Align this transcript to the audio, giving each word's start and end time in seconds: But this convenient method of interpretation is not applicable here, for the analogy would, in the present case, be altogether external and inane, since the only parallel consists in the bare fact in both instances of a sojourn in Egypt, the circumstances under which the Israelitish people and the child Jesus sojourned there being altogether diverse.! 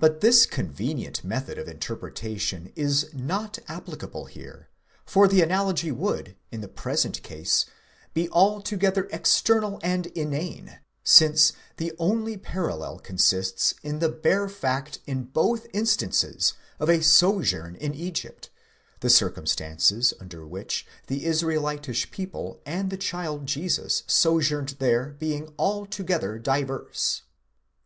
But 0.00 0.22
this 0.22 0.46
convenient 0.46 1.22
method 1.24 1.58
of 1.58 1.68
interpretation 1.68 2.72
is 2.74 3.12
not 3.12 3.58
applicable 3.68 4.24
here, 4.24 4.70
for 5.04 5.28
the 5.28 5.42
analogy 5.42 5.92
would, 5.92 6.36
in 6.50 6.62
the 6.62 6.68
present 6.68 7.22
case, 7.22 7.66
be 8.14 8.30
altogether 8.30 9.08
external 9.12 9.78
and 9.82 10.06
inane, 10.16 10.78
since 11.04 11.52
the 11.76 11.92
only 11.98 12.38
parallel 12.38 12.98
consists 12.98 13.74
in 13.82 13.98
the 13.98 14.08
bare 14.08 14.48
fact 14.48 15.00
in 15.06 15.24
both 15.24 15.66
instances 15.74 16.54
of 16.80 16.88
a 16.88 17.02
sojourn 17.02 17.74
in 17.76 17.92
Egypt, 17.92 18.48
the 19.00 19.10
circumstances 19.10 20.14
under 20.18 20.46
which 20.46 20.86
the 21.08 21.26
Israelitish 21.26 22.10
people 22.10 22.62
and 22.64 22.88
the 22.88 22.96
child 22.96 23.44
Jesus 23.44 24.02
sojourned 24.06 24.76
there 24.78 25.14
being 25.18 25.52
altogether 25.58 26.38
diverse.! 26.38 27.24